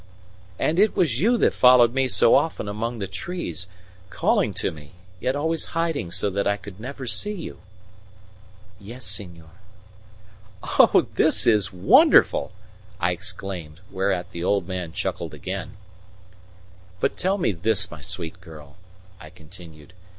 "And 0.57 0.79
it 0.79 0.95
was 0.97 1.19
you 1.19 1.37
that 1.37 1.53
followed 1.53 1.93
me 1.93 2.07
so 2.07 2.33
often 2.33 2.67
among 2.67 2.97
the 2.97 3.05
trees, 3.05 3.67
calling 4.09 4.51
to 4.55 4.71
me, 4.71 4.93
yet 5.19 5.35
always 5.35 5.65
hiding 5.77 6.09
so 6.09 6.27
that 6.31 6.47
I 6.47 6.57
could 6.57 6.79
never 6.79 7.05
see 7.05 7.33
you?" 7.35 7.59
"Yes, 8.79 9.05
senor." 9.05 9.51
"Oh, 10.63 11.05
this 11.13 11.45
is 11.45 11.71
wonderful!" 11.71 12.51
I 12.99 13.11
exclaimed; 13.11 13.79
whereat 13.91 14.31
the 14.31 14.43
old 14.43 14.67
man 14.67 14.91
chuckled 14.91 15.35
again. 15.35 15.77
"But 16.99 17.15
tell 17.15 17.37
me 17.37 17.51
this, 17.51 17.91
my 17.91 18.01
sweet 18.01 18.41
girl," 18.41 18.77
I 19.19 19.29
continued. 19.29 19.93